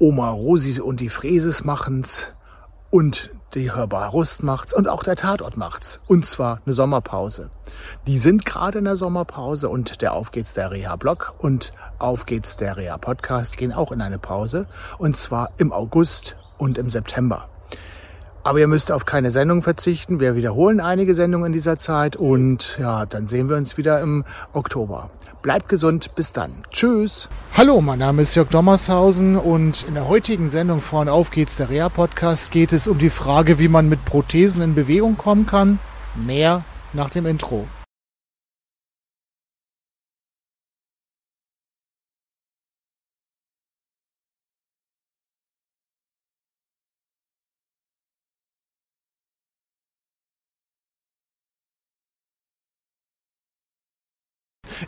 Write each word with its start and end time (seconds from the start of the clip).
Oma 0.00 0.30
Rosi 0.30 0.80
und 0.80 0.98
die 0.98 1.10
Fräses 1.10 1.62
machen's 1.62 2.32
und 2.90 3.30
die 3.54 3.70
Hörbar 3.70 4.08
Rust 4.08 4.42
macht's 4.42 4.72
und 4.72 4.88
auch 4.88 5.02
der 5.02 5.14
Tatort 5.14 5.58
macht's. 5.58 6.00
Und 6.06 6.24
zwar 6.24 6.62
eine 6.64 6.72
Sommerpause. 6.72 7.50
Die 8.06 8.16
sind 8.16 8.46
gerade 8.46 8.78
in 8.78 8.84
der 8.84 8.96
Sommerpause 8.96 9.68
und 9.68 10.00
der 10.00 10.14
Auf 10.14 10.32
geht's 10.32 10.54
der 10.54 10.70
Reha-Blog 10.70 11.34
und 11.38 11.72
Auf 11.98 12.24
geht's 12.24 12.56
der 12.56 12.78
Reha-Podcast 12.78 13.58
gehen 13.58 13.74
auch 13.74 13.92
in 13.92 14.00
eine 14.00 14.18
Pause. 14.18 14.66
Und 14.96 15.18
zwar 15.18 15.50
im 15.58 15.70
August 15.70 16.38
und 16.56 16.78
im 16.78 16.88
September. 16.88 17.50
Aber 18.50 18.58
ihr 18.58 18.66
müsst 18.66 18.90
auf 18.90 19.06
keine 19.06 19.30
Sendung 19.30 19.62
verzichten. 19.62 20.18
Wir 20.18 20.34
wiederholen 20.34 20.80
einige 20.80 21.14
Sendungen 21.14 21.46
in 21.46 21.52
dieser 21.52 21.78
Zeit 21.78 22.16
und 22.16 22.78
ja, 22.80 23.06
dann 23.06 23.28
sehen 23.28 23.48
wir 23.48 23.56
uns 23.56 23.76
wieder 23.76 24.00
im 24.00 24.24
Oktober. 24.52 25.08
Bleibt 25.40 25.68
gesund, 25.68 26.16
bis 26.16 26.32
dann. 26.32 26.50
Tschüss. 26.68 27.28
Hallo, 27.56 27.80
mein 27.80 28.00
Name 28.00 28.22
ist 28.22 28.34
Jörg 28.34 28.48
Dommershausen 28.48 29.36
und 29.36 29.86
in 29.86 29.94
der 29.94 30.08
heutigen 30.08 30.50
Sendung 30.50 30.80
von 30.80 31.08
Auf 31.08 31.30
geht's 31.30 31.58
der 31.58 31.70
Reha 31.70 31.90
Podcast 31.90 32.50
geht 32.50 32.72
es 32.72 32.88
um 32.88 32.98
die 32.98 33.08
Frage, 33.08 33.60
wie 33.60 33.68
man 33.68 33.88
mit 33.88 34.04
Prothesen 34.04 34.64
in 34.64 34.74
Bewegung 34.74 35.16
kommen 35.16 35.46
kann. 35.46 35.78
Mehr 36.16 36.64
nach 36.92 37.10
dem 37.10 37.26
Intro. 37.26 37.68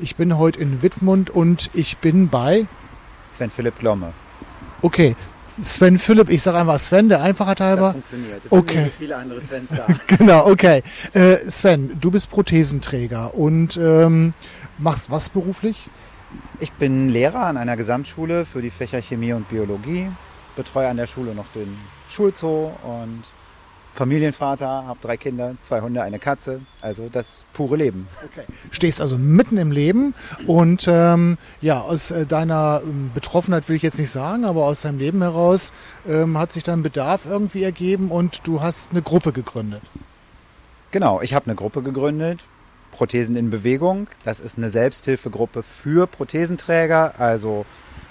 Ich 0.01 0.17
bin 0.17 0.39
heute 0.39 0.61
in 0.61 0.83
Wittmund 0.83 1.31
und 1.31 1.71
ich 1.75 1.99
bin 1.99 2.29
bei 2.29 2.67
Sven 3.29 3.51
Philipp 3.51 3.79
Glomme. 3.79 4.13
Okay, 4.83 5.17
Sven 5.63 5.99
Philipp, 5.99 6.29
ich 6.31 6.43
sage 6.43 6.59
einfach 6.59 6.79
Sven, 6.79 7.09
der 7.09 7.23
Einfachheit 7.23 7.61
halber. 7.61 7.83
Das 7.83 7.93
funktioniert. 7.93 8.45
Es 8.45 8.53
Okay. 8.53 8.75
sind 8.75 8.85
so 8.87 8.91
viele 8.99 9.17
andere 9.17 9.41
Svens 9.41 9.69
da. 9.71 9.87
Genau, 10.07 10.47
okay. 10.47 10.83
Äh, 11.13 11.39
Sven, 11.51 11.99
du 12.01 12.11
bist 12.11 12.31
Prothesenträger 12.31 13.35
und 13.35 13.77
ähm, 13.77 14.35
machst 14.79 15.11
was 15.11 15.29
beruflich? 15.29 15.89
Ich 16.61 16.73
bin 16.73 17.09
Lehrer 17.11 17.43
an 17.47 17.57
einer 17.59 17.77
Gesamtschule 17.77 18.45
für 18.47 18.63
die 18.63 18.71
Fächer 18.71 19.03
Chemie 19.03 19.35
und 19.35 19.49
Biologie, 19.49 20.09
betreue 20.57 20.89
an 20.89 20.97
der 20.97 21.07
Schule 21.07 21.35
noch 21.35 21.47
den 21.55 21.77
Schulzoo 22.09 22.73
und 22.83 23.23
Familienvater, 23.93 24.67
habe 24.87 24.99
drei 25.01 25.17
Kinder, 25.17 25.55
zwei 25.61 25.81
Hunde, 25.81 26.03
eine 26.03 26.19
Katze. 26.19 26.61
Also 26.81 27.09
das 27.11 27.45
pure 27.53 27.77
Leben. 27.77 28.09
Okay. 28.25 28.45
Stehst 28.71 29.01
also 29.01 29.19
mitten 29.19 29.59
im 29.59 29.71
Leben 29.71 30.15
und 30.47 30.87
ähm, 30.89 31.37
ja, 31.61 31.81
aus 31.81 32.11
äh, 32.11 32.27
deiner 32.27 32.81
ähm, 32.85 33.11
Betroffenheit 33.15 33.69
will 33.69 33.77
ich 33.77 33.83
jetzt 33.83 33.99
nicht 33.99 34.11
sagen, 34.11 34.45
aber 34.45 34.65
aus 34.65 34.83
deinem 34.83 34.99
Leben 34.99 35.21
heraus 35.21 35.75
ähm, 36.07 36.39
hat 36.39 36.53
sich 36.53 36.63
dann 36.63 36.83
Bedarf 36.83 37.27
irgendwie 37.27 37.63
ergeben 37.63 38.11
und 38.11 38.47
du 38.47 38.63
hast 38.63 38.93
eine 38.93 39.03
Gruppe 39.03 39.33
gegründet. 39.33 39.83
Genau, 40.91 41.21
ich 41.21 41.35
habe 41.35 41.47
eine 41.47 41.55
Gruppe 41.55 41.83
gegründet, 41.83 42.45
Prothesen 42.91 43.37
in 43.37 43.51
Bewegung. 43.51 44.09
Das 44.25 44.41
ist 44.41 44.59
eine 44.59 44.71
Selbsthilfegruppe 44.71 45.63
für 45.63 46.07
Prothesenträger, 46.07 47.15
also 47.19 47.67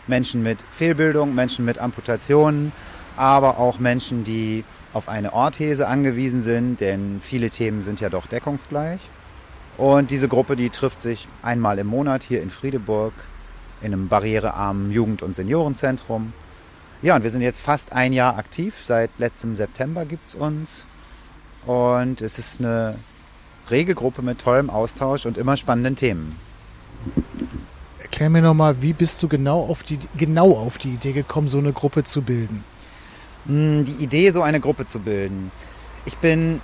Menschen 0.08 0.44
mit 0.44 0.60
Fehlbildung, 0.72 1.36
Menschen 1.36 1.66
mit 1.66 1.80
Amputationen, 1.80 2.72
aber 3.18 3.58
auch 3.58 3.80
Menschen, 3.80 4.24
die 4.24 4.64
auf 4.94 5.10
eine 5.10 5.34
Orthese 5.34 5.88
angewiesen 5.88 6.42
sind, 6.42 6.82
denn 6.82 7.22
viele 7.22 7.50
Themen 7.50 7.84
sind 7.84 8.02
ja 8.02 8.10
doch 8.10 8.28
deckungsgleich. 8.28 9.00
Und 9.78 10.12
diese 10.12 10.28
Gruppe, 10.28 10.56
die 10.56 10.70
trifft 10.70 11.02
sich 11.02 11.28
einmal 11.42 11.80
im 11.80 11.88
Monat 11.88 12.24
hier 12.24 12.42
in 12.42 12.50
Friedeburg 12.50 13.14
in 13.82 13.94
einem 13.94 14.08
barrierearmen 14.08 14.92
Jugend- 14.92 15.24
und 15.24 15.36
Seniorenzentrum. 15.36 16.34
Ja, 17.02 17.16
und 17.16 17.24
wir 17.24 17.32
sind 17.32 17.42
jetzt 17.42 17.62
fast 17.62 17.94
ein 17.94 18.14
Jahr 18.14 18.38
aktiv. 18.38 18.76
Seit 18.82 19.10
letztem 19.18 19.56
September 19.56 20.06
gibt's 20.06 20.36
uns. 20.36 20.86
Und 21.66 22.22
es 22.22 22.38
ist 22.38 22.60
eine 22.60 22.96
rege 23.70 23.96
Gruppe 23.96 24.22
mit 24.22 24.40
tollem 24.40 24.70
Austausch 24.70 25.26
und 25.26 25.38
immer 25.38 25.58
spannenden 25.58 25.96
Themen. 25.96 26.36
Erklär 28.00 28.30
mir 28.30 28.42
nochmal, 28.42 28.82
wie 28.82 28.94
bist 28.94 29.24
du 29.24 29.28
genau 29.28 29.62
auf 29.64 29.84
die 29.84 29.98
genau 30.18 30.58
auf 30.58 30.78
die 30.78 30.94
Idee 30.94 31.14
gekommen, 31.14 31.48
so 31.48 31.60
eine 31.60 31.72
Gruppe 31.72 32.04
zu 32.04 32.22
bilden? 32.22 32.64
Die 33.46 33.96
Idee, 34.00 34.30
so 34.32 34.44
eine 34.44 34.60
Gruppe 34.60 34.86
zu 34.86 35.00
bilden. 35.00 35.52
Ich 36.06 36.18
bin 36.18 36.62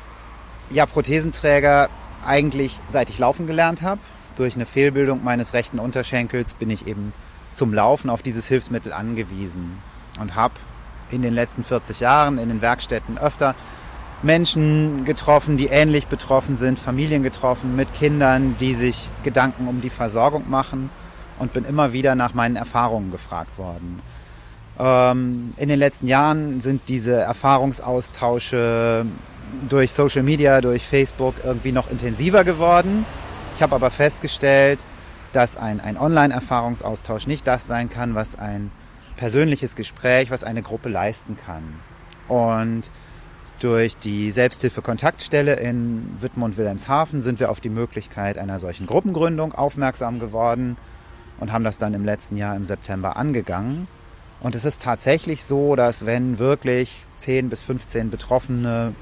ja 0.70 0.86
Prothesenträger 0.86 1.90
eigentlich 2.26 2.80
seit 2.90 3.10
ich 3.10 3.20
laufen 3.20 3.48
gelernt 3.48 3.82
habe. 3.82 4.02
Durch 4.36 4.56
eine 4.56 4.66
Fehlbildung 4.66 5.24
meines 5.24 5.54
rechten 5.54 5.80
Unterschenkels 5.80 6.54
bin 6.54 6.70
ich 6.70 6.88
eben 6.88 7.14
zum 7.52 7.74
Laufen 7.74 8.10
auf 8.10 8.22
dieses 8.22 8.48
Hilfsmittel 8.48 8.94
angewiesen 8.94 9.82
und 10.20 10.36
habe 10.36 10.54
in 11.10 11.22
den 11.22 11.34
letzten 11.34 11.64
40 11.64 12.02
Jahren 12.02 12.38
in 12.38 12.50
den 12.50 12.62
Werkstätten 12.62 13.18
öfter 13.18 13.56
Menschen 14.22 15.06
getroffen, 15.06 15.58
die 15.58 15.68
ähnlich 15.68 16.08
betroffen 16.08 16.58
sind, 16.58 16.80
Familien 16.80 17.24
getroffen 17.24 17.76
mit 17.76 17.94
Kindern, 17.94 18.56
die 18.60 18.74
sich 18.74 19.10
Gedanken 19.24 19.68
um 19.68 19.82
die 19.82 19.90
Versorgung 19.90 20.50
machen 20.50 20.90
und 21.40 21.54
bin 21.54 21.66
immer 21.66 21.94
wieder 21.94 22.16
nach 22.16 22.34
meinen 22.34 22.56
Erfahrungen 22.56 23.12
gefragt 23.12 23.58
worden. 23.58 24.02
Ähm, 24.80 25.54
in 25.58 25.70
den 25.70 25.80
letzten 25.80 26.08
Jahren 26.08 26.62
sind 26.62 26.82
diese 26.88 27.14
Erfahrungsaustausche 27.14 29.06
durch 29.70 29.94
Social 29.94 30.24
Media, 30.24 30.62
durch 30.62 30.84
Facebook 30.84 31.36
irgendwie 31.44 31.72
noch 31.72 31.90
intensiver 31.90 32.44
geworden. 32.44 33.06
Ich 33.56 33.62
habe 33.62 33.76
aber 33.76 33.90
festgestellt, 33.90 34.80
dass 35.34 35.58
ein, 35.58 35.80
ein 35.80 35.98
Online-Erfahrungsaustausch 35.98 37.28
nicht 37.28 37.48
das 37.48 37.68
sein 37.68 37.90
kann, 37.90 38.16
was 38.16 38.38
ein 38.38 38.72
persönliches 39.16 39.76
Gespräch, 39.76 40.32
was 40.32 40.44
eine 40.44 40.62
Gruppe 40.62 40.90
leisten 40.90 41.38
kann. 41.38 41.64
Und 42.28 42.84
durch 43.60 43.98
die 43.98 44.30
Selbsthilfe-Kontaktstelle 44.30 45.56
in 45.56 46.16
Wittmund-Wilhelmshaven 46.20 47.22
sind 47.22 47.40
wir 47.40 47.50
auf 47.50 47.60
die 47.60 47.70
Möglichkeit 47.70 48.38
einer 48.38 48.60
solchen 48.60 48.86
Gruppengründung 48.86 49.54
aufmerksam 49.54 50.20
geworden 50.20 50.78
und 51.40 51.52
haben 51.52 51.64
das 51.64 51.80
dann 51.80 51.96
im 51.96 52.06
letzten 52.06 52.38
Jahr 52.38 52.56
im 52.56 52.66
September 52.66 53.18
angegangen. 53.18 53.88
Und 54.40 54.56
es 54.56 54.66
ist 54.66 54.82
tatsächlich 54.82 55.44
so, 55.44 55.76
dass 55.76 56.06
wenn 56.06 56.38
wirklich 56.40 56.92
10 57.18 57.50
bis 57.50 57.64
15 57.64 58.10
Betroffene, 58.10 58.94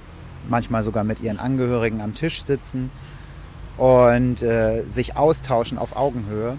manchmal 0.47 0.83
sogar 0.83 1.03
mit 1.03 1.21
ihren 1.21 1.39
Angehörigen 1.39 2.01
am 2.01 2.13
Tisch 2.13 2.43
sitzen 2.43 2.91
und 3.77 4.41
äh, 4.43 4.83
sich 4.83 5.17
austauschen 5.17 5.77
auf 5.77 5.95
Augenhöhe, 5.95 6.57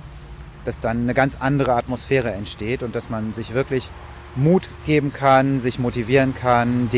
dass 0.65 0.81
dann 0.81 1.03
eine 1.03 1.15
ganz 1.15 1.37
andere 1.41 1.75
Atmosphäre 1.75 2.33
entsteht 2.33 2.83
und 2.83 2.95
dass 2.95 3.09
man 3.09 3.33
sich 3.33 3.55
wirklich 3.55 3.89
Mut 4.35 4.69
geben 4.85 5.13
kann, 5.13 5.61
sich 5.61 5.79
motivieren 5.79 6.35
kann, 6.35 6.91
Dinge 6.91 6.95